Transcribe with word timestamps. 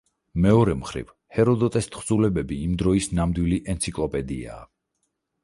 მეორე 0.43 0.73
მხრივ, 0.77 1.11
ჰეროდოტეს 1.37 1.89
თხზულებები 1.97 2.57
იმ 2.69 2.73
დროის 2.81 3.11
ნამდვილი 3.21 3.61
ენციკლოპედიაა. 3.75 4.67